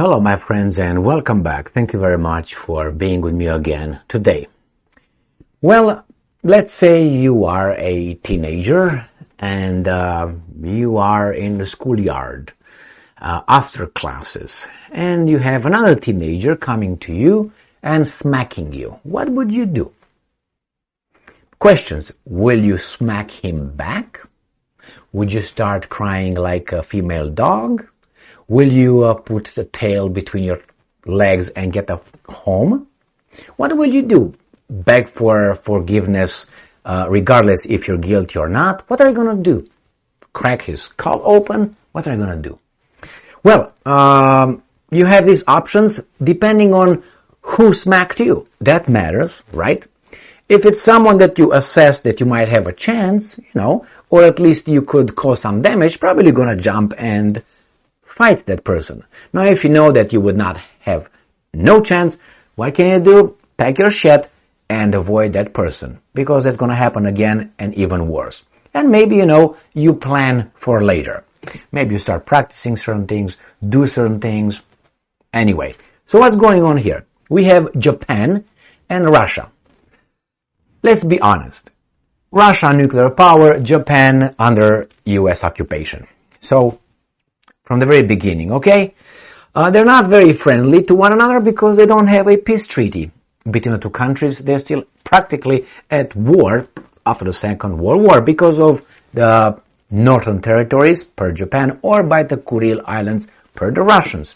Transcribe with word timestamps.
Hello, 0.00 0.20
my 0.20 0.36
friends, 0.36 0.78
and 0.78 1.04
welcome 1.04 1.42
back. 1.42 1.72
Thank 1.72 1.92
you 1.92 1.98
very 1.98 2.18
much 2.18 2.54
for 2.54 2.92
being 2.92 3.20
with 3.20 3.34
me 3.34 3.48
again 3.48 3.98
today. 4.06 4.46
Well, 5.60 6.04
let's 6.44 6.72
say 6.72 7.08
you 7.08 7.46
are 7.46 7.74
a 7.74 8.14
teenager 8.14 9.08
and 9.40 9.88
uh, 9.88 10.30
you 10.62 10.98
are 10.98 11.32
in 11.32 11.58
the 11.58 11.66
schoolyard 11.66 12.52
uh, 13.20 13.40
after 13.48 13.88
classes, 13.88 14.68
and 14.92 15.28
you 15.28 15.38
have 15.38 15.66
another 15.66 15.96
teenager 15.96 16.54
coming 16.54 16.98
to 16.98 17.12
you 17.12 17.50
and 17.82 18.06
smacking 18.06 18.72
you. 18.72 19.00
What 19.02 19.28
would 19.28 19.50
you 19.50 19.66
do? 19.66 19.90
Questions. 21.58 22.12
Will 22.24 22.62
you 22.62 22.78
smack 22.78 23.32
him 23.32 23.74
back? 23.74 24.20
Would 25.12 25.32
you 25.32 25.40
start 25.40 25.88
crying 25.88 26.36
like 26.36 26.70
a 26.70 26.84
female 26.84 27.30
dog? 27.30 27.88
Will 28.48 28.72
you 28.72 29.04
uh, 29.04 29.14
put 29.14 29.46
the 29.54 29.64
tail 29.64 30.08
between 30.08 30.44
your 30.44 30.60
legs 31.04 31.50
and 31.50 31.72
get 31.72 31.90
home? 32.28 32.86
What 33.56 33.76
will 33.76 33.92
you 33.92 34.02
do? 34.02 34.34
Beg 34.70 35.08
for 35.08 35.54
forgiveness 35.54 36.46
uh, 36.84 37.06
regardless 37.10 37.66
if 37.66 37.86
you're 37.86 37.98
guilty 37.98 38.38
or 38.38 38.48
not? 38.48 38.88
What 38.88 39.02
are 39.02 39.08
you 39.08 39.14
going 39.14 39.36
to 39.36 39.42
do? 39.42 39.68
Crack 40.32 40.62
his 40.62 40.82
skull 40.82 41.20
open? 41.24 41.76
What 41.92 42.08
are 42.08 42.12
you 42.12 42.24
going 42.24 42.42
to 42.42 42.48
do? 42.48 42.58
Well, 43.42 43.74
um, 43.84 44.62
you 44.90 45.04
have 45.04 45.26
these 45.26 45.44
options 45.46 46.00
depending 46.22 46.72
on 46.72 47.04
who 47.42 47.74
smacked 47.74 48.20
you. 48.20 48.48
That 48.62 48.88
matters, 48.88 49.42
right? 49.52 49.84
If 50.48 50.64
it's 50.64 50.80
someone 50.80 51.18
that 51.18 51.38
you 51.38 51.52
assess 51.52 52.00
that 52.00 52.20
you 52.20 52.26
might 52.26 52.48
have 52.48 52.66
a 52.66 52.72
chance, 52.72 53.36
you 53.36 53.54
know, 53.54 53.86
or 54.08 54.22
at 54.22 54.40
least 54.40 54.68
you 54.68 54.80
could 54.80 55.14
cause 55.14 55.40
some 55.40 55.60
damage, 55.60 56.00
probably 56.00 56.32
gonna 56.32 56.56
jump 56.56 56.94
and 56.96 57.42
fight 58.18 58.46
that 58.46 58.64
person. 58.64 59.04
Now, 59.32 59.44
if 59.44 59.62
you 59.62 59.70
know 59.70 59.92
that 59.92 60.12
you 60.12 60.20
would 60.20 60.36
not 60.36 60.56
have 60.80 61.08
no 61.54 61.80
chance, 61.80 62.18
what 62.56 62.74
can 62.74 62.88
you 62.90 63.00
do? 63.12 63.36
Pack 63.56 63.78
your 63.78 63.90
shit 63.90 64.28
and 64.68 64.92
avoid 64.94 65.34
that 65.34 65.54
person 65.54 66.00
because 66.14 66.42
that's 66.42 66.56
going 66.56 66.70
to 66.70 66.84
happen 66.84 67.06
again 67.06 67.52
and 67.60 67.74
even 67.76 68.08
worse. 68.08 68.44
And 68.74 68.90
maybe, 68.90 69.14
you 69.16 69.26
know, 69.26 69.56
you 69.72 69.94
plan 69.94 70.50
for 70.54 70.82
later. 70.84 71.24
Maybe 71.70 71.92
you 71.94 72.00
start 72.00 72.26
practicing 72.26 72.76
certain 72.76 73.06
things, 73.06 73.36
do 73.76 73.86
certain 73.86 74.18
things. 74.18 74.62
Anyway, 75.32 75.74
so 76.06 76.18
what's 76.18 76.36
going 76.36 76.64
on 76.64 76.76
here? 76.76 77.06
We 77.30 77.44
have 77.44 77.72
Japan 77.78 78.44
and 78.90 79.06
Russia. 79.06 79.50
Let's 80.82 81.04
be 81.04 81.20
honest. 81.20 81.70
Russia 82.32 82.72
nuclear 82.72 83.10
power, 83.10 83.60
Japan 83.60 84.34
under 84.38 84.88
US 85.04 85.44
occupation. 85.44 86.08
So 86.40 86.80
from 87.68 87.80
the 87.80 87.86
very 87.86 88.02
beginning, 88.02 88.52
okay? 88.52 88.94
Uh, 89.54 89.70
they're 89.70 89.84
not 89.84 90.08
very 90.08 90.32
friendly 90.32 90.82
to 90.82 90.94
one 90.94 91.12
another 91.12 91.38
because 91.38 91.76
they 91.76 91.84
don't 91.84 92.06
have 92.06 92.26
a 92.26 92.38
peace 92.38 92.66
treaty 92.66 93.10
between 93.50 93.74
the 93.74 93.78
two 93.78 93.90
countries. 93.90 94.38
They're 94.38 94.58
still 94.58 94.84
practically 95.04 95.66
at 95.90 96.16
war 96.16 96.66
after 97.04 97.26
the 97.26 97.34
Second 97.34 97.78
World 97.78 98.02
War 98.02 98.22
because 98.22 98.58
of 98.58 98.86
the 99.12 99.60
northern 99.90 100.40
territories 100.40 101.04
per 101.04 101.30
Japan 101.32 101.78
or 101.82 102.02
by 102.04 102.22
the 102.22 102.38
Kuril 102.38 102.82
Islands 102.86 103.28
per 103.54 103.70
the 103.70 103.82
Russians. 103.82 104.34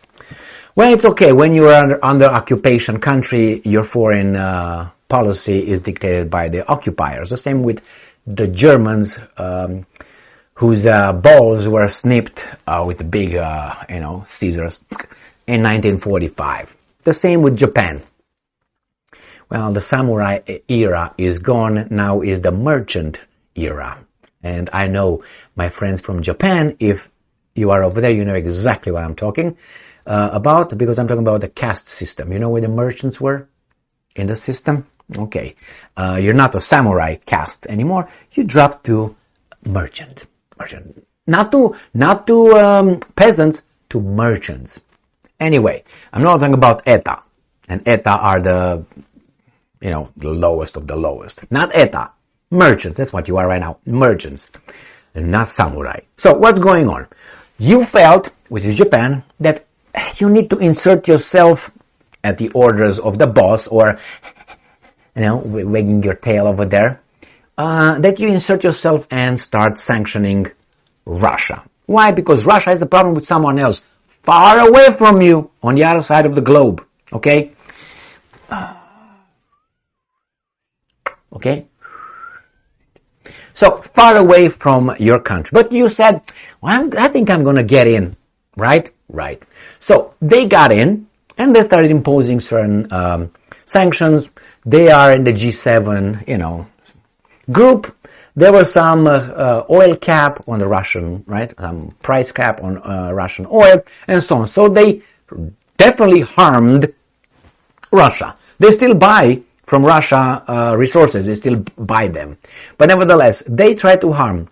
Well, 0.77 0.93
it's 0.93 1.07
okay. 1.07 1.33
When 1.33 1.55
you 1.55 1.69
are 1.69 1.85
under, 1.85 2.05
under 2.05 2.27
occupation 2.27 3.01
country, 3.01 3.63
your 3.65 3.85
foreign 3.85 4.37
uh, 4.37 4.91
policy 5.09 5.71
is 5.73 5.81
dictated 5.81 6.29
by 6.29 6.51
the 6.51 6.67
occupiers. 6.69 7.31
The 7.31 7.39
same 7.39 7.63
with 7.63 7.83
the 8.27 8.47
Germans. 8.47 9.19
Um, 9.39 9.87
whose 10.63 10.87
uh, 10.87 11.13
balls 11.13 11.67
were 11.67 11.89
snipped 11.89 12.47
uh, 12.69 12.85
with 12.87 13.11
big, 13.11 13.35
uh, 13.35 13.75
you 13.89 13.99
know, 13.99 14.23
scissors 14.29 14.79
in 15.45 15.61
1945. 15.61 16.77
The 17.03 17.13
same 17.13 17.43
with 17.43 17.57
Japan. 17.57 18.01
Well, 19.51 19.73
the 19.73 19.81
samurai 19.81 20.39
era 20.69 21.15
is 21.19 21.41
gone. 21.41 21.89
Now 21.91 22.21
is 22.21 22.41
the 22.41 22.53
merchant 22.53 23.19
era. 23.57 23.99
And 24.41 24.71
I 24.73 24.87
know 24.87 25.25
my 25.57 25.69
friends 25.69 26.01
from 26.01 26.23
Japan, 26.23 26.77
if 26.79 27.11
you 27.57 27.73
are 27.73 27.83
over 27.83 28.01
there, 28.01 28.13
you 28.13 28.25
know 28.25 28.37
exactly 28.37 28.93
what 28.93 29.03
I'm 29.03 29.17
talking 29.17 29.57
uh, 30.07 30.31
about 30.33 30.79
because 30.79 31.01
I'm 31.01 31.09
talking 31.09 31.27
about 31.27 31.41
the 31.41 31.49
caste 31.49 31.89
system. 31.89 32.31
You 32.31 32.39
know 32.39 32.51
where 32.51 32.63
the 32.63 32.69
merchants 32.69 33.21
were 33.21 33.49
in 34.15 34.29
the 34.29 34.37
system? 34.37 34.87
Okay. 35.13 35.57
Uh, 35.97 36.21
you're 36.23 36.35
not 36.35 36.55
a 36.55 36.61
samurai 36.61 37.17
caste 37.17 37.67
anymore. 37.67 38.09
You 38.31 38.45
drop 38.45 38.85
to 38.85 39.17
merchant 39.65 40.27
merchant. 40.59 41.07
Not 41.27 41.53
to, 41.53 41.77
not 41.95 42.27
to 42.27 42.53
um, 42.53 43.01
peasants, 43.15 43.63
to 43.91 44.01
merchants. 44.01 44.81
Anyway, 45.39 45.85
I'm 46.13 46.23
not 46.23 46.39
talking 46.41 46.55
about 46.55 46.83
ETA. 46.87 47.23
And 47.69 47.87
ETA 47.87 48.11
are 48.11 48.41
the, 48.41 48.85
you 49.81 49.91
know, 49.91 50.11
the 50.17 50.31
lowest 50.31 50.77
of 50.77 50.87
the 50.87 50.97
lowest. 50.97 51.51
Not 51.51 51.75
ETA. 51.75 52.11
Merchants. 52.51 52.99
That's 52.99 53.13
what 53.13 53.29
you 53.29 53.37
are 53.39 53.47
right 53.47 53.61
now. 53.61 53.79
Merchants. 53.87 54.51
And 55.15 55.31
not 55.31 55.49
samurai. 55.49 56.01
So 56.17 56.35
what's 56.35 56.59
going 56.59 56.89
on? 56.89 57.07
You 57.59 57.85
felt, 57.85 58.33
which 58.49 58.65
is 58.65 58.75
Japan, 58.75 59.25
that 59.41 59.67
you 60.17 60.31
need 60.31 60.51
to 60.51 60.59
insert 60.59 61.07
yourself 61.07 61.71
at 62.25 62.39
the 62.39 62.49
orders 62.51 62.99
of 62.99 63.19
the 63.19 63.27
boss 63.27 63.69
or, 63.69 63.99
you 65.15 65.23
know, 65.23 65.37
wagging 65.37 66.03
your 66.03 66.15
tail 66.15 66.47
over 66.47 66.65
there 66.65 67.02
uh, 67.59 67.99
that 68.01 68.19
you 68.21 68.29
insert 68.29 68.65
yourself 68.65 69.07
and 69.11 69.39
start 69.39 69.79
sanctioning 69.79 70.51
Russia. 71.05 71.63
Why? 71.87 72.13
Because 72.13 72.45
Russia 72.45 72.71
has 72.71 72.83
a 72.83 72.87
problem 72.87 73.15
with 73.15 73.27
someone 73.27 73.59
else 73.59 73.85
far 74.23 74.69
away 74.69 74.93
from 74.93 75.21
you 75.21 75.51
on 75.63 75.75
the 75.75 75.85
other 75.85 76.01
side 76.01 76.27
of 76.27 76.35
the 76.35 76.41
globe. 76.41 76.85
Okay? 77.13 77.53
Okay? 81.33 81.67
So, 83.55 83.83
far 83.83 84.17
away 84.17 84.49
from 84.49 84.97
your 84.99 85.21
country. 85.21 85.51
But 85.53 85.73
you 85.73 85.89
said, 85.89 86.23
well, 86.61 86.91
i 86.97 87.09
think 87.09 87.31
I'm 87.31 87.45
going 87.45 87.57
to 87.57 87.65
get 87.65 87.87
in. 87.87 88.17
Right? 88.57 88.91
Right. 89.09 89.43
So, 89.79 90.15
they 90.21 90.47
got 90.47 90.73
in 90.73 91.09
and 91.37 91.55
they 91.55 91.63
started 91.63 91.91
imposing 91.91 92.41
certain 92.41 92.93
um, 92.93 93.31
sanctions. 93.67 94.31
They 94.65 94.91
are 94.91 95.13
in 95.13 95.25
the 95.25 95.33
G7, 95.33 96.29
you 96.29 96.39
know, 96.39 96.67
group, 97.51 97.95
there 98.35 98.53
was 98.53 98.73
some 98.73 99.07
uh, 99.07 99.65
oil 99.69 99.97
cap 99.97 100.49
on 100.49 100.59
the 100.59 100.67
Russian, 100.67 101.25
right? 101.27 101.53
Um, 101.59 101.91
price 102.03 102.33
cap 102.33 102.63
on 102.63 102.79
uh, 102.79 103.13
Russian 103.13 103.47
oil 103.51 103.83
and 104.09 104.23
so 104.23 104.39
on. 104.39 104.49
So 104.49 104.69
they 104.69 105.03
definitely 105.77 106.21
harmed 106.21 106.93
Russia. 107.91 108.37
They 108.59 108.71
still 108.71 108.95
buy 108.95 109.43
from 109.65 109.85
Russia 109.85 110.45
uh, 110.47 110.77
resources. 110.77 111.27
They 111.27 111.35
still 111.35 111.65
buy 111.77 112.09
them, 112.09 112.39
but 112.79 112.89
nevertheless, 112.89 113.43
they 113.47 113.75
try 113.75 113.97
to 113.97 114.13
harm 114.13 114.49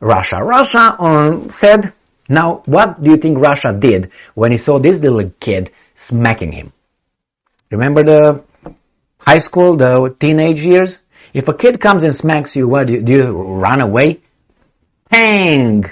Russia. 0.00 0.42
Russia 0.42 0.96
um, 0.98 1.50
said, 1.50 1.92
"Now, 2.28 2.62
what 2.66 3.02
do 3.02 3.10
you 3.10 3.16
think 3.16 3.38
Russia 3.38 3.72
did 3.72 4.10
when 4.34 4.50
he 4.50 4.58
saw 4.58 4.78
this 4.78 5.00
little 5.00 5.30
kid 5.40 5.70
smacking 5.94 6.52
him? 6.52 6.72
Remember 7.70 8.02
the 8.02 8.42
high 9.18 9.38
school, 9.38 9.76
the 9.76 10.14
teenage 10.18 10.62
years? 10.62 11.01
If 11.32 11.48
a 11.48 11.54
kid 11.54 11.80
comes 11.80 12.04
and 12.04 12.14
smacks 12.14 12.56
you, 12.56 12.68
what 12.68 12.86
do 12.86 12.94
you, 12.94 13.00
do 13.00 13.12
you 13.12 13.32
run 13.32 13.80
away? 13.80 14.20
Bang! 15.10 15.84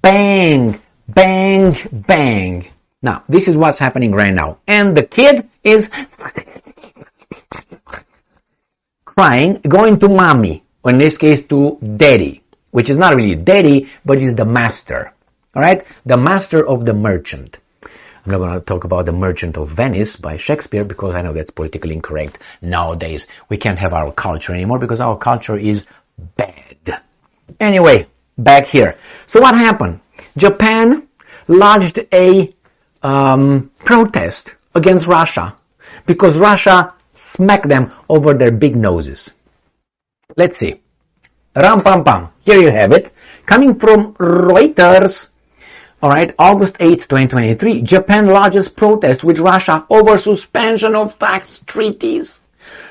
Bang! 0.00 0.80
Bang! 1.08 1.76
Bang! 1.92 2.68
Now, 3.00 3.22
this 3.28 3.48
is 3.48 3.56
what's 3.56 3.78
happening 3.78 4.12
right 4.12 4.34
now. 4.34 4.58
And 4.66 4.96
the 4.96 5.04
kid 5.04 5.48
is 5.62 5.90
crying, 9.04 9.60
going 9.60 10.00
to 10.00 10.08
mommy, 10.08 10.64
or 10.82 10.90
in 10.90 10.98
this 10.98 11.16
case 11.16 11.44
to 11.46 11.78
daddy, 11.80 12.42
which 12.70 12.90
is 12.90 12.98
not 12.98 13.14
really 13.14 13.36
daddy, 13.36 13.90
but 14.04 14.18
is 14.18 14.34
the 14.34 14.44
master. 14.44 15.12
Alright? 15.54 15.86
The 16.04 16.16
master 16.16 16.66
of 16.66 16.84
the 16.84 16.94
merchant. 16.94 17.58
I'm 18.24 18.32
not 18.32 18.38
going 18.38 18.54
to 18.54 18.60
talk 18.64 18.84
about 18.84 19.04
The 19.04 19.12
Merchant 19.12 19.58
of 19.58 19.68
Venice 19.68 20.16
by 20.16 20.38
Shakespeare 20.38 20.84
because 20.84 21.14
I 21.14 21.20
know 21.20 21.34
that's 21.34 21.50
politically 21.50 21.92
incorrect 21.92 22.38
nowadays. 22.62 23.26
We 23.50 23.58
can't 23.58 23.78
have 23.78 23.92
our 23.92 24.12
culture 24.12 24.54
anymore 24.54 24.78
because 24.78 25.00
our 25.02 25.18
culture 25.18 25.58
is 25.58 25.86
bad. 26.36 27.02
Anyway, 27.60 28.06
back 28.38 28.66
here. 28.66 28.96
So 29.26 29.42
what 29.42 29.54
happened? 29.54 30.00
Japan 30.38 31.06
lodged 31.48 32.00
a 32.12 32.54
um, 33.02 33.70
protest 33.80 34.54
against 34.74 35.06
Russia 35.06 35.56
because 36.06 36.38
Russia 36.38 36.94
smacked 37.12 37.68
them 37.68 37.92
over 38.08 38.32
their 38.32 38.50
big 38.50 38.74
noses. 38.74 39.32
Let's 40.34 40.56
see. 40.56 40.80
Ram 41.54 41.80
pam 41.80 42.02
pam. 42.02 42.28
Here 42.40 42.58
you 42.58 42.70
have 42.70 42.92
it. 42.92 43.12
Coming 43.44 43.78
from 43.78 44.14
Reuters. 44.14 45.28
Alright, 46.04 46.34
August 46.38 46.76
8, 46.80 47.00
2023, 47.00 47.80
Japan 47.80 48.26
largest 48.26 48.76
protest 48.76 49.24
with 49.24 49.38
Russia 49.38 49.86
over 49.88 50.18
suspension 50.18 50.94
of 50.94 51.18
tax 51.18 51.60
treaties. 51.60 52.42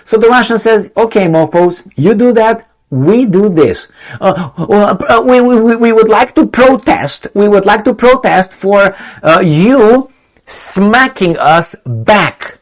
So 0.04 0.18
the 0.18 0.30
Russian 0.30 0.58
says, 0.58 0.92
okay, 0.98 1.26
mofos, 1.26 1.88
you 1.96 2.16
do 2.16 2.34
that, 2.34 2.72
we 2.90 3.28
do 3.28 3.50
this. 3.50 3.92
Uh, 4.20 4.50
uh, 4.58 5.22
we, 5.24 5.42
we, 5.42 5.76
we 5.76 5.92
would 5.92 6.10
like 6.10 6.34
to 6.34 6.48
protest, 6.48 7.28
we 7.36 7.48
would 7.48 7.68
like 7.68 7.84
to 7.84 7.94
protest 7.94 8.52
for 8.52 8.96
uh, 9.22 9.42
you 9.46 10.10
smacking 10.48 11.38
us 11.38 11.76
back 11.86 12.58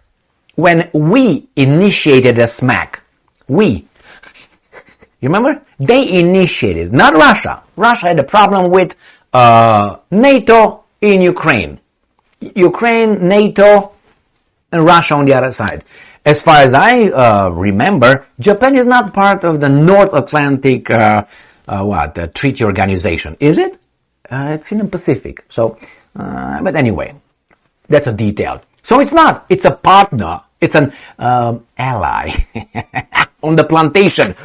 when 0.56 0.90
we 0.92 1.48
initiated 1.56 2.38
a 2.40 2.48
smack. 2.48 3.04
We. 3.48 3.88
You 5.22 5.30
remember? 5.30 5.62
They 5.80 6.20
initiated, 6.20 6.92
not 6.92 7.14
Russia. 7.14 7.64
Russia 7.78 8.08
had 8.08 8.20
a 8.20 8.26
problem 8.26 8.70
with 8.70 8.98
uh, 9.34 9.98
NATO 10.12 10.84
in 11.00 11.22
Ukraine. 11.22 11.80
Ukraine, 12.56 13.28
NATO, 13.28 13.92
and 14.72 14.86
Russia 14.86 15.16
on 15.16 15.26
the 15.26 15.34
other 15.34 15.52
side. 15.52 15.84
As 16.26 16.42
far 16.42 16.58
as 16.58 16.74
I 16.74 17.10
uh, 17.10 17.50
remember, 17.50 18.28
Japan 18.40 18.76
is 18.76 18.86
not 18.86 19.14
part 19.14 19.44
of 19.44 19.60
the 19.60 19.70
North 19.70 20.14
Atlantic 20.14 20.90
uh, 20.92 21.26
uh 21.68 21.84
what 21.84 22.36
treaty 22.36 22.64
organization, 22.64 23.38
is 23.40 23.58
it? 23.58 23.78
Uh, 24.30 24.56
it's 24.56 24.72
in 24.72 24.80
the 24.80 24.86
Pacific. 24.86 25.46
So, 25.50 25.78
uh, 26.16 26.62
but 26.62 26.76
anyway, 26.76 27.16
that's 27.88 28.08
a 28.08 28.14
detail. 28.14 28.62
So 28.84 29.00
it's 29.00 29.14
not. 29.14 29.46
It's 29.50 29.66
a 29.66 29.72
partner. 29.72 30.42
It's 30.60 30.76
an 30.76 30.94
um, 31.18 31.66
ally 31.78 32.46
on 33.44 33.56
the 33.56 33.64
plantation, 33.64 34.36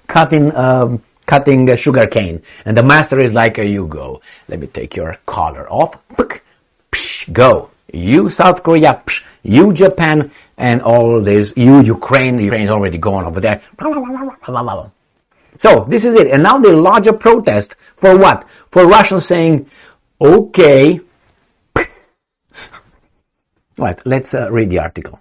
cutting 0.06 0.54
um, 0.56 1.02
cutting 1.26 1.74
sugar 1.76 2.06
cane, 2.06 2.42
and 2.64 2.76
the 2.76 2.82
master 2.82 3.18
is 3.20 3.32
like, 3.32 3.58
"You 3.58 3.86
go. 3.86 4.20
Let 4.48 4.60
me 4.60 4.66
take 4.66 4.96
your 4.96 5.16
collar 5.26 5.66
off. 5.70 5.98
Psh, 6.92 7.32
Go. 7.32 7.70
You 7.92 8.28
South 8.28 8.62
Korea. 8.62 9.02
psh, 9.06 9.24
You 9.42 9.72
Japan." 9.72 10.30
And 10.56 10.82
all 10.82 11.20
this, 11.20 11.54
you 11.56 11.80
Ukraine, 11.80 12.38
Ukraine 12.38 12.66
is 12.66 12.70
already 12.70 12.98
gone 12.98 13.24
over 13.24 13.40
there. 13.40 13.60
So 15.58 15.84
this 15.88 16.04
is 16.04 16.14
it. 16.14 16.28
And 16.28 16.44
now 16.44 16.58
the 16.58 16.72
larger 16.72 17.12
protest 17.12 17.74
for 17.96 18.16
what? 18.16 18.46
For 18.70 18.86
Russians 18.86 19.26
saying, 19.26 19.68
okay, 20.20 21.00
Right, 23.76 24.00
let's 24.06 24.34
uh, 24.34 24.50
read 24.52 24.70
the 24.70 24.78
article. 24.78 25.18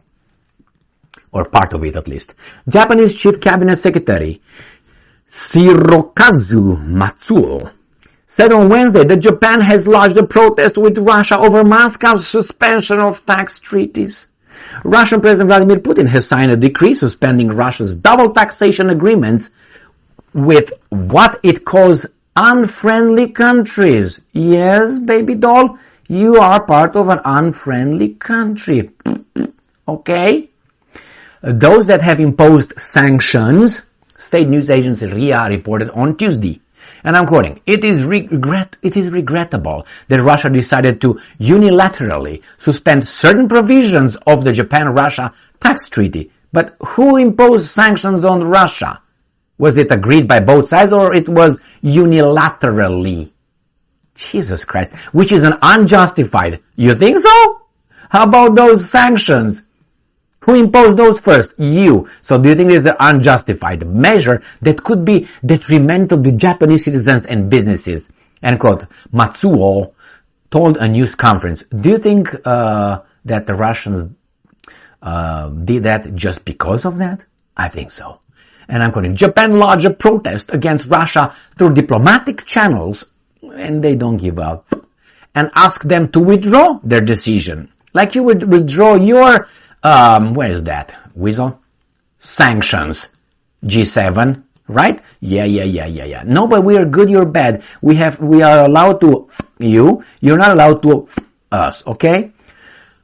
Or 1.31 1.45
part 1.45 1.73
of 1.73 1.83
it 1.83 1.95
at 1.95 2.07
least. 2.07 2.35
Japanese 2.69 3.15
Chief 3.15 3.41
Cabinet 3.41 3.77
Secretary 3.77 4.41
Hirokazu 5.33 6.77
Matsuno 6.87 7.71
said 8.27 8.51
on 8.51 8.69
Wednesday 8.69 9.03
that 9.03 9.17
Japan 9.17 9.61
has 9.61 9.87
lodged 9.87 10.17
a 10.17 10.25
protest 10.25 10.77
with 10.77 10.97
Russia 10.97 11.37
over 11.37 11.63
Moscow's 11.63 12.27
suspension 12.27 12.99
of 12.99 13.25
tax 13.25 13.59
treaties. 13.59 14.27
Russian 14.83 15.21
President 15.21 15.49
Vladimir 15.49 15.77
Putin 15.77 16.07
has 16.07 16.27
signed 16.27 16.51
a 16.51 16.57
decree 16.57 16.95
suspending 16.95 17.49
Russia's 17.49 17.95
double 17.95 18.31
taxation 18.31 18.89
agreements 18.89 19.49
with 20.33 20.71
what 20.89 21.39
it 21.43 21.63
calls 21.63 22.07
unfriendly 22.35 23.29
countries. 23.29 24.21
Yes, 24.31 24.99
baby 24.99 25.35
doll, 25.35 25.77
you 26.07 26.37
are 26.37 26.65
part 26.65 26.95
of 26.95 27.09
an 27.09 27.19
unfriendly 27.23 28.15
country. 28.15 28.91
Okay? 29.85 30.49
Those 31.41 31.87
that 31.87 32.01
have 32.01 32.21
imposed 32.21 32.79
sanctions, 32.79 33.81
state 34.23 34.47
news 34.47 34.69
agency 34.69 35.07
RIA 35.07 35.47
reported 35.49 35.89
on 35.91 36.17
Tuesday. 36.17 36.61
And 37.03 37.15
I'm 37.17 37.25
quoting, 37.25 37.59
it 37.65 37.83
is, 37.83 38.03
regret, 38.03 38.77
it 38.81 38.95
is 38.95 39.09
regrettable 39.09 39.85
that 40.07 40.21
Russia 40.21 40.49
decided 40.49 41.01
to 41.01 41.19
unilaterally 41.39 42.41
suspend 42.57 43.07
certain 43.07 43.49
provisions 43.49 44.15
of 44.15 44.43
the 44.43 44.53
Japan-Russia 44.53 45.33
tax 45.59 45.89
treaty. 45.89 46.31
But 46.51 46.75
who 46.79 47.17
imposed 47.17 47.67
sanctions 47.67 48.23
on 48.23 48.43
Russia? 48.43 49.01
Was 49.57 49.77
it 49.77 49.91
agreed 49.91 50.27
by 50.27 50.39
both 50.39 50.69
sides 50.69 50.93
or 50.93 51.13
it 51.13 51.27
was 51.27 51.59
unilaterally? 51.83 53.31
Jesus 54.15 54.63
Christ, 54.63 54.93
which 55.11 55.31
is 55.31 55.43
an 55.43 55.57
unjustified. 55.61 56.61
You 56.75 56.95
think 56.95 57.19
so? 57.19 57.61
How 58.09 58.23
about 58.23 58.55
those 58.55 58.89
sanctions? 58.89 59.63
Who 60.43 60.55
imposed 60.55 60.97
those 60.97 61.19
first? 61.19 61.53
You. 61.57 62.09
So 62.21 62.37
do 62.37 62.49
you 62.49 62.55
think 62.55 62.71
it's 62.71 62.85
an 62.85 62.95
unjustified 62.99 63.87
measure 63.87 64.43
that 64.61 64.83
could 64.83 65.05
be 65.05 65.27
detrimental 65.45 66.21
to 66.21 66.31
Japanese 66.31 66.85
citizens 66.85 67.25
and 67.25 67.49
businesses? 67.49 68.09
End 68.41 68.59
quote. 68.59 68.85
Matsuo 69.11 69.93
told 70.51 70.77
a 70.77 70.87
news 70.87 71.15
conference. 71.15 71.63
Do 71.63 71.89
you 71.89 71.97
think 71.97 72.35
uh, 72.45 73.01
that 73.25 73.47
the 73.47 73.53
Russians 73.53 74.09
uh, 75.01 75.49
did 75.49 75.83
that 75.83 76.13
just 76.15 76.45
because 76.45 76.85
of 76.85 76.97
that? 76.97 77.25
I 77.55 77.69
think 77.69 77.91
so. 77.91 78.19
And 78.67 78.81
I'm 78.81 78.91
quoting, 78.91 79.15
Japan 79.15 79.59
lodged 79.59 79.85
a 79.85 79.93
protest 79.93 80.53
against 80.53 80.87
Russia 80.87 81.35
through 81.57 81.73
diplomatic 81.73 82.45
channels 82.45 83.13
and 83.41 83.83
they 83.83 83.95
don't 83.95 84.17
give 84.17 84.39
up 84.39 84.67
and 85.35 85.51
ask 85.55 85.83
them 85.83 86.11
to 86.11 86.19
withdraw 86.19 86.79
their 86.83 87.01
decision. 87.01 87.71
Like 87.93 88.15
you 88.15 88.23
would 88.23 88.51
withdraw 88.51 88.95
your, 88.95 89.47
um, 89.83 90.33
where 90.33 90.51
is 90.51 90.63
that? 90.63 90.95
Weasel? 91.15 91.59
Sanctions. 92.19 93.07
G7, 93.63 94.43
right? 94.67 95.01
Yeah, 95.19 95.45
yeah, 95.45 95.63
yeah, 95.63 95.85
yeah, 95.85 96.05
yeah. 96.05 96.23
No, 96.25 96.47
but 96.47 96.63
we 96.63 96.77
are 96.77 96.85
good, 96.85 97.09
you're 97.09 97.25
bad. 97.25 97.63
We 97.81 97.95
have, 97.95 98.19
we 98.19 98.41
are 98.43 98.61
allowed 98.61 99.01
to 99.01 99.29
you. 99.59 100.03
You're 100.19 100.37
not 100.37 100.51
allowed 100.51 100.81
to 100.83 101.07
us, 101.51 101.85
okay? 101.87 102.31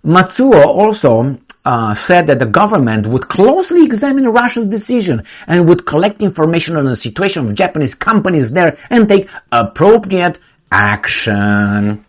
Matsuo 0.03 0.65
also 0.65 1.37
uh, 1.65 1.93
said 1.93 2.27
that 2.27 2.39
the 2.39 2.45
government 2.45 3.05
would 3.07 3.27
closely 3.27 3.85
examine 3.85 4.27
Russia's 4.27 4.67
decision 4.67 5.23
and 5.47 5.67
would 5.67 5.85
collect 5.85 6.21
information 6.21 6.77
on 6.77 6.85
the 6.85 6.95
situation 6.95 7.47
of 7.47 7.55
Japanese 7.55 7.95
companies 7.95 8.51
there 8.51 8.77
and 8.89 9.07
take 9.07 9.29
appropriate 9.51 10.39
action. 10.71 12.05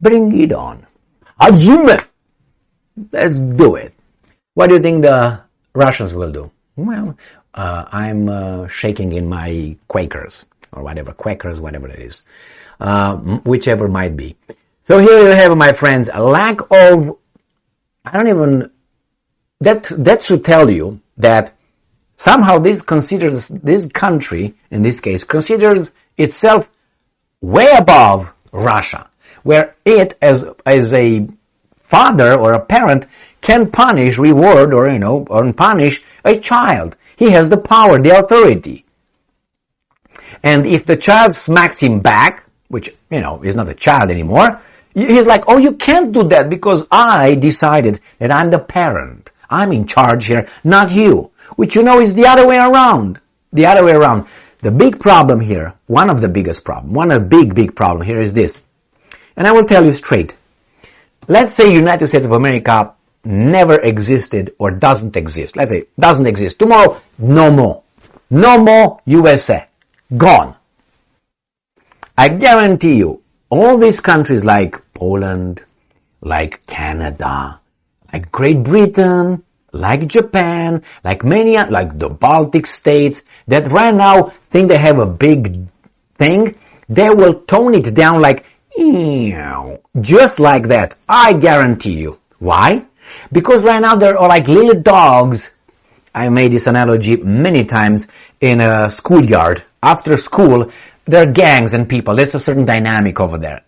Bring 0.00 0.38
it 0.38 0.52
on. 0.52 0.86
Hajime! 1.40 2.09
Let's 3.12 3.38
do 3.38 3.76
it. 3.76 3.94
What 4.54 4.68
do 4.68 4.76
you 4.76 4.82
think 4.82 5.02
the 5.02 5.40
Russians 5.74 6.12
will 6.14 6.32
do? 6.32 6.50
Well, 6.76 7.16
uh, 7.54 7.84
I'm 7.90 8.28
uh, 8.28 8.68
shaking 8.68 9.12
in 9.12 9.28
my 9.28 9.76
Quakers, 9.88 10.46
or 10.72 10.82
whatever, 10.82 11.12
Quakers, 11.12 11.60
whatever 11.60 11.88
it 11.88 12.00
is, 12.00 12.22
uh, 12.80 13.16
whichever 13.16 13.88
might 13.88 14.16
be. 14.16 14.36
So 14.82 14.98
here 14.98 15.20
you 15.20 15.34
have, 15.36 15.56
my 15.56 15.72
friends, 15.72 16.10
a 16.12 16.22
lack 16.22 16.60
of 16.70 17.16
I 18.04 18.12
don't 18.12 18.28
even, 18.28 18.70
that, 19.60 19.84
that 19.98 20.22
should 20.22 20.44
tell 20.44 20.70
you 20.70 21.00
that 21.18 21.52
somehow 22.14 22.58
this 22.58 22.82
considers, 22.82 23.48
this 23.48 23.86
country, 23.86 24.54
in 24.70 24.82
this 24.82 25.00
case, 25.00 25.24
considers 25.24 25.90
itself 26.16 26.70
way 27.40 27.68
above 27.76 28.32
Russia, 28.52 29.08
where 29.42 29.76
it, 29.84 30.16
as, 30.22 30.44
as 30.64 30.92
a 30.94 31.28
father 31.90 32.38
or 32.38 32.52
a 32.52 32.64
parent, 32.64 33.06
can 33.40 33.70
punish, 33.70 34.18
reward, 34.18 34.72
or, 34.72 34.88
you 34.88 34.98
know, 34.98 35.26
or 35.28 35.52
punish 35.52 36.02
a 36.24 36.38
child. 36.38 36.96
He 37.16 37.30
has 37.30 37.48
the 37.48 37.56
power, 37.58 37.98
the 37.98 38.18
authority. 38.18 38.84
And 40.42 40.66
if 40.66 40.86
the 40.86 40.96
child 40.96 41.34
smacks 41.34 41.80
him 41.80 42.00
back, 42.00 42.44
which, 42.68 42.88
you 43.10 43.20
know, 43.20 43.42
is 43.42 43.56
not 43.56 43.68
a 43.68 43.74
child 43.74 44.10
anymore, 44.10 44.60
He's 44.94 45.26
like, 45.26 45.44
oh, 45.46 45.58
you 45.58 45.72
can't 45.72 46.12
do 46.12 46.24
that 46.24 46.50
because 46.50 46.86
I 46.90 47.36
decided 47.36 48.00
that 48.18 48.30
I'm 48.30 48.50
the 48.50 48.58
parent. 48.58 49.30
I'm 49.48 49.72
in 49.72 49.86
charge 49.86 50.26
here, 50.26 50.48
not 50.64 50.92
you. 50.92 51.30
Which 51.56 51.76
you 51.76 51.82
know 51.82 52.00
is 52.00 52.14
the 52.14 52.26
other 52.26 52.46
way 52.46 52.56
around. 52.56 53.20
The 53.52 53.66
other 53.66 53.84
way 53.84 53.92
around. 53.92 54.26
The 54.58 54.70
big 54.70 55.00
problem 55.00 55.40
here, 55.40 55.74
one 55.86 56.10
of 56.10 56.20
the 56.20 56.28
biggest 56.28 56.64
problem, 56.64 56.92
one 56.92 57.10
of 57.10 57.22
the 57.22 57.28
big, 57.28 57.54
big 57.54 57.74
problem 57.74 58.06
here 58.06 58.20
is 58.20 58.34
this. 58.34 58.62
And 59.36 59.46
I 59.46 59.52
will 59.52 59.64
tell 59.64 59.84
you 59.84 59.90
straight. 59.90 60.34
Let's 61.30 61.54
say 61.54 61.72
United 61.72 62.08
States 62.08 62.26
of 62.26 62.32
America 62.32 62.94
never 63.24 63.80
existed 63.80 64.50
or 64.58 64.72
doesn't 64.72 65.16
exist. 65.16 65.54
Let's 65.54 65.70
say 65.70 65.84
doesn't 65.96 66.26
exist. 66.26 66.58
Tomorrow, 66.58 67.00
no 67.18 67.52
more. 67.52 67.84
No 68.30 68.58
more 68.58 69.00
USA. 69.04 69.68
Gone. 70.16 70.56
I 72.18 72.30
guarantee 72.30 72.96
you, 72.96 73.22
all 73.48 73.78
these 73.78 74.00
countries 74.00 74.44
like 74.44 74.74
Poland, 74.92 75.62
like 76.20 76.66
Canada, 76.66 77.60
like 78.12 78.32
Great 78.32 78.64
Britain, 78.64 79.44
like 79.70 80.08
Japan, 80.08 80.82
like 81.04 81.22
many, 81.22 81.56
like 81.58 81.96
the 81.96 82.08
Baltic 82.08 82.66
states, 82.66 83.22
that 83.46 83.70
right 83.70 83.94
now 83.94 84.24
think 84.50 84.68
they 84.68 84.78
have 84.78 84.98
a 84.98 85.06
big 85.06 85.68
thing, 86.14 86.56
they 86.88 87.08
will 87.08 87.34
tone 87.42 87.76
it 87.76 87.94
down 87.94 88.20
like, 88.20 88.46
just 90.00 90.40
like 90.40 90.68
that. 90.68 90.96
I 91.08 91.32
guarantee 91.34 91.94
you. 91.94 92.18
Why? 92.38 92.84
Because 93.32 93.64
right 93.64 93.80
now 93.80 93.96
they're 93.96 94.14
like 94.14 94.48
little 94.48 94.80
dogs. 94.80 95.50
I 96.14 96.28
made 96.28 96.52
this 96.52 96.66
analogy 96.66 97.16
many 97.16 97.64
times 97.64 98.08
in 98.40 98.60
a 98.60 98.90
schoolyard. 98.90 99.64
After 99.82 100.16
school, 100.16 100.70
there 101.04 101.28
are 101.28 101.32
gangs 101.32 101.74
and 101.74 101.88
people. 101.88 102.16
There's 102.16 102.34
a 102.34 102.40
certain 102.40 102.64
dynamic 102.64 103.20
over 103.20 103.38
there. 103.38 103.62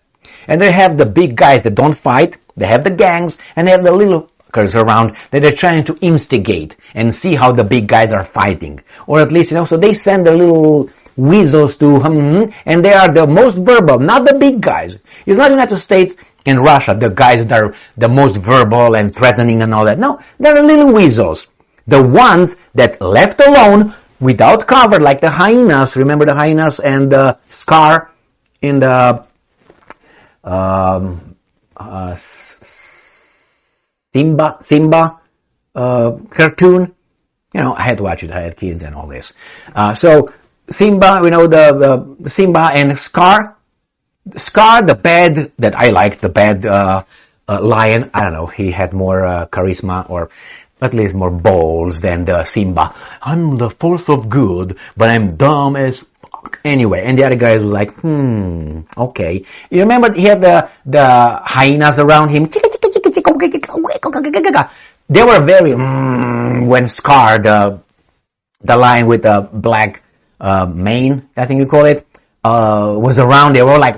And 0.47 0.59
they 0.59 0.71
have 0.71 0.97
the 0.97 1.05
big 1.05 1.35
guys 1.35 1.63
that 1.63 1.75
don't 1.75 1.95
fight. 1.95 2.37
They 2.55 2.67
have 2.67 2.83
the 2.83 2.91
gangs 2.91 3.37
and 3.55 3.67
they 3.67 3.71
have 3.71 3.83
the 3.83 3.91
little 3.91 4.29
fuckers 4.53 4.75
around 4.75 5.15
that 5.31 5.41
they're 5.41 5.51
trying 5.51 5.83
to 5.85 5.97
instigate 6.01 6.75
and 6.93 7.13
see 7.13 7.35
how 7.35 7.51
the 7.51 7.63
big 7.63 7.87
guys 7.87 8.11
are 8.11 8.25
fighting. 8.25 8.81
Or 9.07 9.21
at 9.21 9.31
least, 9.31 9.51
you 9.51 9.57
know, 9.57 9.65
so 9.65 9.77
they 9.77 9.93
send 9.93 10.25
their 10.25 10.35
little 10.35 10.89
weasels 11.15 11.77
to, 11.77 11.99
hmm, 11.99 12.51
and 12.65 12.83
they 12.83 12.93
are 12.93 13.11
the 13.11 13.27
most 13.27 13.59
verbal, 13.59 13.99
not 13.99 14.25
the 14.25 14.33
big 14.33 14.61
guys. 14.61 14.97
It's 15.25 15.37
not 15.37 15.51
United 15.51 15.77
States 15.77 16.15
and 16.45 16.59
Russia, 16.59 16.95
the 16.99 17.09
guys 17.09 17.45
that 17.45 17.61
are 17.61 17.75
the 17.97 18.09
most 18.09 18.37
verbal 18.37 18.95
and 18.95 19.15
threatening 19.15 19.61
and 19.61 19.73
all 19.73 19.85
that. 19.85 19.99
No, 19.99 20.19
they're 20.39 20.61
little 20.61 20.91
weasels. 20.91 21.47
The 21.87 22.01
ones 22.01 22.57
that 22.75 23.01
left 23.01 23.41
alone 23.41 23.93
without 24.19 24.67
cover, 24.67 24.99
like 24.99 25.21
the 25.21 25.29
hyenas. 25.29 25.95
Remember 25.97 26.25
the 26.25 26.33
hyenas 26.33 26.79
and 26.79 27.11
the 27.11 27.37
Scar 27.47 28.11
in 28.61 28.79
the 28.79 29.25
um, 30.43 31.35
uh, 31.75 32.15
Simba 34.13 34.57
Simba 34.63 35.19
uh, 35.75 36.11
cartoon. 36.29 36.95
You 37.53 37.61
know, 37.61 37.73
I 37.73 37.83
had 37.83 37.97
to 37.97 38.03
watch 38.03 38.23
it. 38.23 38.31
I 38.31 38.41
had 38.41 38.57
kids 38.57 38.81
and 38.81 38.95
all 38.95 39.07
this. 39.07 39.33
Uh, 39.75 39.93
so 39.93 40.33
Simba, 40.69 41.21
you 41.23 41.29
know, 41.29 41.47
the, 41.47 42.15
the 42.19 42.29
Simba 42.29 42.71
and 42.73 42.97
Scar. 42.97 43.57
Scar, 44.37 44.81
the 44.81 44.95
bad 44.95 45.51
that 45.59 45.75
I 45.75 45.87
liked, 45.87 46.21
the 46.21 46.29
bad 46.29 46.65
uh, 46.65 47.03
uh, 47.47 47.61
lion. 47.61 48.09
I 48.13 48.23
don't 48.23 48.33
know. 48.33 48.47
He 48.47 48.71
had 48.71 48.93
more 48.93 49.25
uh, 49.25 49.45
charisma 49.47 50.09
or 50.09 50.29
at 50.81 50.93
least 50.93 51.13
more 51.13 51.31
balls 51.31 52.01
than 52.01 52.25
the 52.25 52.43
Simba. 52.43 52.93
I'm 53.21 53.57
the 53.57 53.69
force 53.69 54.09
of 54.09 54.29
good, 54.29 54.77
but 54.97 55.09
I'm 55.09 55.35
dumb 55.35 55.75
as 55.75 56.05
fuck. 56.21 56.59
Anyway, 56.65 57.03
and 57.03 57.17
the 57.17 57.23
other 57.23 57.35
guys 57.35 57.61
was 57.61 57.71
like, 57.71 57.91
hmm, 57.95 58.81
okay. 58.97 59.45
You 59.69 59.79
remember 59.81 60.13
he 60.13 60.23
had 60.23 60.41
the, 60.41 60.69
the 60.85 61.39
hyenas 61.43 61.99
around 61.99 62.29
him? 62.29 62.45
They 65.09 65.23
were 65.23 65.41
very, 65.41 65.71
mm, 65.71 66.67
when 66.67 66.87
Scar, 66.87 67.39
the, 67.39 67.79
the 68.61 68.77
lion 68.77 69.07
with 69.07 69.23
the 69.23 69.47
black 69.51 70.02
uh, 70.39 70.65
mane, 70.65 71.29
I 71.35 71.45
think 71.45 71.59
you 71.59 71.65
call 71.65 71.85
it, 71.85 72.05
uh, 72.43 72.95
was 72.97 73.19
around, 73.19 73.55
they 73.55 73.63
were 73.63 73.77
like, 73.77 73.95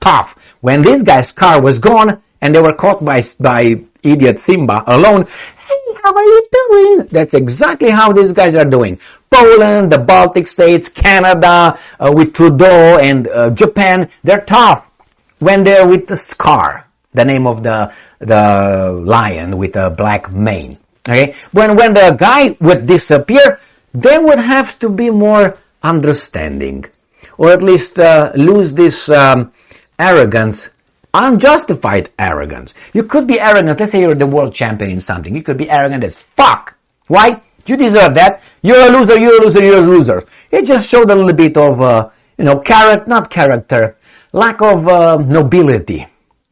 tough. 0.00 0.38
When 0.60 0.82
this 0.82 1.02
guy's 1.02 1.32
car 1.32 1.60
was 1.60 1.78
gone, 1.78 2.22
and 2.40 2.54
they 2.54 2.60
were 2.60 2.74
caught 2.74 3.04
by, 3.04 3.22
by 3.40 3.84
idiot 4.02 4.38
Simba 4.38 4.84
alone. 4.86 5.24
Hey, 5.24 5.94
how 6.02 6.14
are 6.14 6.24
you 6.24 6.46
doing? 6.52 7.06
That's 7.06 7.32
exactly 7.32 7.90
how 7.90 8.12
these 8.12 8.32
guys 8.32 8.54
are 8.54 8.66
doing. 8.66 9.00
Poland, 9.30 9.90
the 9.90 9.98
Baltic 9.98 10.46
states, 10.46 10.88
Canada, 10.88 11.78
uh, 11.98 12.12
with 12.12 12.34
Trudeau 12.34 12.98
and 12.98 13.26
uh, 13.26 13.50
Japan, 13.50 14.10
they're 14.22 14.42
tough 14.42 14.90
when 15.38 15.64
they're 15.64 15.86
with 15.88 16.06
the 16.06 16.16
Scar, 16.16 16.86
the 17.12 17.24
name 17.24 17.46
of 17.46 17.62
the 17.62 17.92
the 18.20 18.92
lion 19.04 19.56
with 19.56 19.76
a 19.76 19.90
black 19.90 20.30
mane. 20.30 20.78
Okay, 21.00 21.34
when 21.52 21.76
when 21.76 21.94
the 21.94 22.14
guy 22.16 22.56
would 22.60 22.86
disappear, 22.86 23.60
they 23.94 24.18
would 24.18 24.38
have 24.38 24.78
to 24.80 24.90
be 24.90 25.08
more 25.10 25.56
understanding, 25.82 26.84
or 27.38 27.50
at 27.50 27.62
least 27.62 27.98
uh, 27.98 28.32
lose 28.34 28.74
this 28.74 29.08
um, 29.08 29.52
arrogance 29.98 30.70
unjustified 31.14 32.10
arrogance. 32.18 32.74
You 32.92 33.04
could 33.04 33.26
be 33.26 33.40
arrogant. 33.40 33.78
Let's 33.78 33.92
say 33.92 34.00
you're 34.00 34.16
the 34.16 34.26
world 34.26 34.52
champion 34.52 34.90
in 34.90 35.00
something. 35.00 35.34
You 35.34 35.42
could 35.42 35.56
be 35.56 35.70
arrogant 35.70 36.02
as 36.04 36.16
fuck. 36.16 36.76
Why? 37.06 37.40
You 37.66 37.76
deserve 37.76 38.14
that. 38.14 38.42
You're 38.62 38.88
a 38.88 38.90
loser. 38.90 39.16
You're 39.16 39.40
a 39.40 39.44
loser. 39.44 39.64
You're 39.64 39.78
a 39.78 39.86
loser. 39.86 40.24
It 40.50 40.66
just 40.66 40.90
showed 40.90 41.10
a 41.10 41.14
little 41.14 41.32
bit 41.32 41.56
of, 41.56 41.80
uh, 41.80 42.10
you 42.36 42.44
know, 42.44 42.58
character, 42.58 43.08
not 43.08 43.30
character, 43.30 43.96
lack 44.32 44.60
of 44.60 44.86
uh, 44.88 45.16
nobility, 45.16 46.06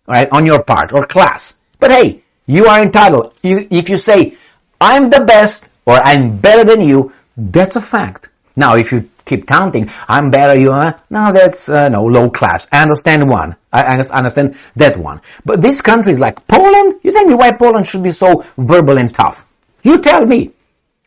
right, 0.06 0.28
on 0.30 0.46
your 0.46 0.62
part 0.62 0.92
or 0.94 1.06
class. 1.06 1.58
But 1.78 1.90
hey, 1.90 2.22
you 2.46 2.66
are 2.66 2.80
entitled. 2.80 3.34
You, 3.42 3.66
if 3.70 3.88
you 3.88 3.96
say, 3.96 4.36
I'm 4.80 5.10
the 5.10 5.24
best 5.24 5.68
or 5.84 5.96
I'm 5.96 6.38
better 6.38 6.64
than 6.64 6.80
you, 6.80 7.12
that's 7.36 7.76
a 7.76 7.80
fact. 7.80 8.30
Now, 8.54 8.76
if 8.76 8.92
you 8.92 9.08
keep 9.24 9.46
taunting, 9.46 9.90
I'm 10.08 10.30
better, 10.30 10.58
you 10.58 10.72
are, 10.72 11.00
no, 11.08 11.32
that's, 11.32 11.68
uh, 11.68 11.88
no, 11.88 12.04
low 12.04 12.28
class. 12.30 12.68
I 12.70 12.82
understand 12.82 13.28
one. 13.28 13.56
I 13.72 13.98
understand 14.12 14.56
that 14.76 14.96
one. 14.96 15.22
But 15.44 15.62
these 15.62 15.80
countries 15.80 16.18
like 16.18 16.46
Poland, 16.46 17.00
you 17.02 17.12
tell 17.12 17.24
me 17.24 17.34
why 17.34 17.52
Poland 17.52 17.86
should 17.86 18.02
be 18.02 18.12
so 18.12 18.44
verbal 18.58 18.98
and 18.98 19.12
tough. 19.12 19.46
You 19.82 19.98
tell 19.98 20.24
me. 20.24 20.50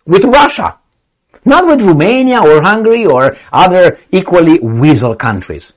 With 0.05 0.23
Russia. 0.23 0.77
Not 1.45 1.67
with 1.67 1.81
Romania 1.81 2.41
or 2.41 2.61
Hungary 2.61 3.05
or 3.05 3.37
other 3.53 3.99
equally 4.11 4.59
weasel 4.59 5.13
countries. 5.13 5.73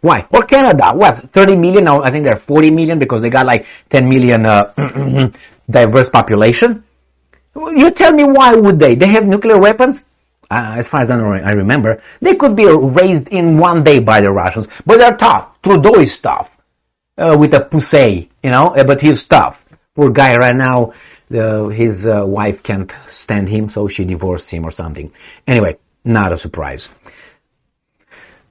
Why? 0.00 0.26
Or 0.30 0.42
Canada. 0.42 0.92
What? 0.94 1.30
30 1.32 1.56
million? 1.56 1.84
Now 1.84 2.02
I 2.02 2.10
think 2.10 2.24
they're 2.24 2.36
40 2.36 2.70
million 2.70 2.98
because 2.98 3.22
they 3.22 3.30
got 3.30 3.46
like 3.46 3.66
10 3.90 4.08
million 4.08 4.46
uh, 4.46 4.72
diverse 5.70 6.08
population. 6.08 6.84
You 7.54 7.90
tell 7.90 8.12
me 8.12 8.24
why 8.24 8.54
would 8.54 8.78
they? 8.78 8.94
They 8.94 9.08
have 9.08 9.26
nuclear 9.26 9.58
weapons? 9.58 10.02
uh, 10.50 10.74
as 10.76 10.88
far 10.88 11.00
as 11.00 11.10
I 11.10 11.16
remember, 11.16 12.02
they 12.20 12.34
could 12.34 12.56
be 12.56 12.66
raised 12.66 13.28
in 13.28 13.56
one 13.56 13.84
day 13.84 14.00
by 14.00 14.20
the 14.20 14.30
Russians, 14.30 14.66
but 14.84 14.98
they're 14.98 15.16
tough. 15.16 15.60
Trudeau 15.62 15.94
is 16.00 16.18
tough, 16.18 16.56
uh, 17.16 17.36
with 17.38 17.54
a 17.54 17.60
poussey, 17.60 18.28
you 18.42 18.50
know, 18.50 18.74
uh, 18.74 18.84
but 18.84 19.00
he's 19.00 19.24
tough. 19.24 19.64
Poor 19.94 20.10
guy 20.10 20.34
right 20.36 20.56
now, 20.56 20.92
his 21.28 22.06
uh, 22.06 22.24
wife 22.26 22.64
can't 22.64 22.92
stand 23.08 23.48
him, 23.48 23.68
so 23.68 23.86
she 23.86 24.04
divorced 24.04 24.50
him 24.50 24.64
or 24.64 24.72
something. 24.72 25.12
Anyway, 25.46 25.76
not 26.04 26.32
a 26.32 26.36
surprise. 26.36 26.88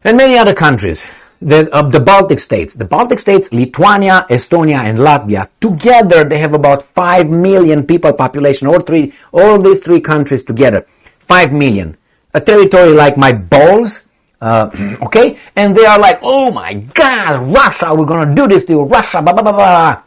And 0.01 0.15
many 0.15 0.38
other 0.38 0.53
countries, 0.53 1.06
the, 1.41 1.74
uh, 1.74 1.89
the 1.89 2.00
Baltic 2.00 2.39
states, 2.39 2.74
the 2.74 2.86
Baltic 2.86 3.19
states, 3.19 3.51
Lithuania, 3.51 4.25
Estonia, 4.29 4.84
and 4.84 5.00
Latvia, 5.00 5.48
together 5.62 6.24
they 6.24 6.38
have 6.38 6.53
about 6.53 6.84
5 6.84 7.29
million 7.29 7.86
people 7.86 8.13
population, 8.13 8.67
all 8.67 8.81
three, 8.81 9.13
all 9.31 9.60
these 9.60 9.79
three 9.79 10.01
countries 10.01 10.43
together. 10.43 10.86
5 11.27 11.53
million. 11.53 11.96
A 12.34 12.41
territory 12.41 12.91
like 12.91 13.17
my 13.17 13.34
balls, 13.34 14.08
uh, 14.41 14.69
okay? 15.03 15.38
And 15.55 15.75
they 15.75 15.86
are 15.86 16.00
like, 16.00 16.19
oh 16.22 16.51
my 16.51 16.74
God, 16.74 17.53
Russia, 17.55 17.96
we're 17.96 18.05
gonna 18.05 18.36
do 18.36 18.48
this 18.48 18.65
to 18.65 18.74
you, 18.74 18.84
Russia, 18.84 19.22
blah, 19.22 19.34
blah, 19.34 19.43
blah, 19.43 19.53
blah. 19.53 20.01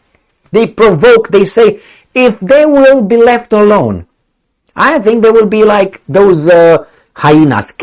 They 0.51 0.67
provoke, 0.67 1.29
they 1.29 1.47
say, 1.47 1.81
if 2.15 2.41
they 2.41 2.67
will 2.67 3.03
be 3.03 3.17
left 3.17 3.55
alone, 3.55 4.07
I 4.77 4.99
think 5.01 5.23
they 5.23 5.31
will 5.31 5.47
be 5.47 5.65
like 5.65 6.03
those 6.07 6.49
uh, 6.49 6.85
hyenas. 7.15 7.73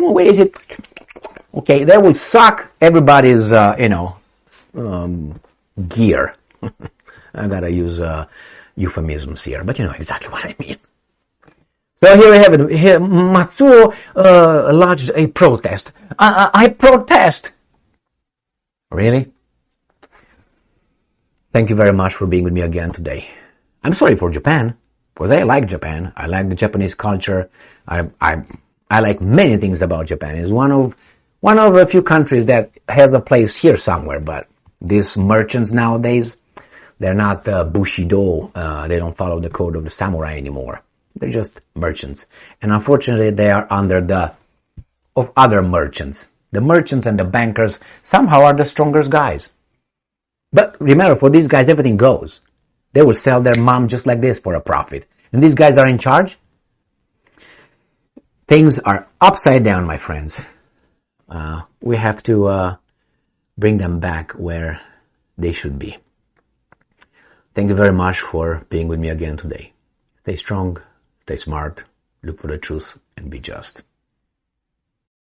Where 0.00 0.26
is 0.26 0.38
it? 0.38 0.54
Okay, 1.54 1.84
they 1.84 1.96
will 1.98 2.14
suck 2.14 2.72
everybody's, 2.80 3.52
uh, 3.52 3.76
you 3.78 3.88
know, 3.88 4.16
um, 4.76 5.40
gear. 5.88 6.34
I 7.34 7.46
gotta 7.48 7.70
use 7.70 8.00
uh, 8.00 8.26
euphemisms 8.76 9.44
here, 9.44 9.62
but 9.62 9.78
you 9.78 9.84
know 9.84 9.92
exactly 9.92 10.30
what 10.30 10.44
I 10.44 10.56
mean. 10.58 10.78
So 12.02 12.16
here 12.18 12.30
we 12.30 12.36
have 12.38 12.54
it. 12.54 12.70
Here, 12.76 12.98
Matsuo 13.00 13.94
uh, 14.16 14.72
lodged 14.72 15.10
a 15.14 15.26
protest. 15.28 15.92
I, 16.18 16.50
I, 16.52 16.64
I 16.64 16.68
protest. 16.68 17.52
Really? 18.90 19.32
Thank 21.52 21.70
you 21.70 21.76
very 21.76 21.92
much 21.92 22.14
for 22.14 22.26
being 22.26 22.44
with 22.44 22.52
me 22.52 22.62
again 22.62 22.90
today. 22.90 23.28
I'm 23.82 23.94
sorry 23.94 24.16
for 24.16 24.28
Japan, 24.28 24.76
because 25.14 25.30
I 25.30 25.44
like 25.44 25.68
Japan. 25.68 26.12
I 26.16 26.26
like 26.26 26.48
the 26.48 26.56
Japanese 26.56 26.94
culture. 26.94 27.48
I, 27.86 28.08
I, 28.20 28.42
I 28.90 29.00
like 29.00 29.20
many 29.20 29.56
things 29.56 29.80
about 29.82 30.06
Japan. 30.06 30.36
It's 30.36 30.50
one 30.50 30.72
of, 30.72 30.96
one 31.44 31.58
of 31.58 31.76
a 31.76 31.86
few 31.86 32.02
countries 32.02 32.46
that 32.46 32.70
has 32.88 33.12
a 33.12 33.20
place 33.20 33.54
here 33.54 33.76
somewhere, 33.76 34.18
but 34.18 34.48
these 34.80 35.14
merchants 35.14 35.72
nowadays, 35.72 36.38
they're 36.98 37.20
not 37.26 37.46
uh, 37.46 37.64
Bushido. 37.64 38.50
Uh, 38.54 38.88
they 38.88 38.98
don't 38.98 39.14
follow 39.14 39.40
the 39.40 39.50
code 39.50 39.76
of 39.76 39.84
the 39.84 39.90
samurai 39.90 40.38
anymore. 40.38 40.80
They're 41.14 41.28
just 41.28 41.60
merchants. 41.74 42.24
And 42.62 42.72
unfortunately, 42.72 43.32
they 43.32 43.50
are 43.50 43.66
under 43.68 44.00
the 44.00 44.32
of 45.14 45.32
other 45.36 45.60
merchants. 45.60 46.28
The 46.50 46.62
merchants 46.62 47.04
and 47.04 47.18
the 47.18 47.24
bankers 47.24 47.78
somehow 48.02 48.44
are 48.44 48.56
the 48.56 48.64
strongest 48.64 49.10
guys. 49.10 49.50
But 50.50 50.80
remember, 50.80 51.14
for 51.14 51.28
these 51.28 51.48
guys, 51.48 51.68
everything 51.68 51.98
goes. 51.98 52.40
They 52.94 53.02
will 53.02 53.20
sell 53.26 53.42
their 53.42 53.60
mom 53.60 53.88
just 53.88 54.06
like 54.06 54.22
this 54.22 54.40
for 54.40 54.54
a 54.54 54.62
profit. 54.62 55.06
And 55.30 55.42
these 55.42 55.54
guys 55.54 55.76
are 55.76 55.88
in 55.88 55.98
charge. 55.98 56.38
Things 58.48 58.78
are 58.78 59.08
upside 59.20 59.62
down, 59.62 59.84
my 59.84 59.98
friends. 59.98 60.40
Uh, 61.34 61.62
we 61.80 61.96
have 61.96 62.22
to 62.22 62.46
uh, 62.46 62.76
bring 63.58 63.76
them 63.76 63.98
back 63.98 64.32
where 64.32 64.80
they 65.36 65.50
should 65.50 65.80
be. 65.80 65.96
Thank 67.54 67.70
you 67.70 67.74
very 67.74 67.92
much 67.92 68.20
for 68.20 68.62
being 68.70 68.86
with 68.86 69.00
me 69.00 69.08
again 69.08 69.36
today. 69.36 69.72
Stay 70.22 70.36
strong, 70.36 70.80
stay 71.22 71.36
smart, 71.36 71.82
look 72.22 72.40
for 72.40 72.46
the 72.46 72.58
truth, 72.58 72.98
and 73.16 73.30
be 73.30 73.40
just. 73.40 73.82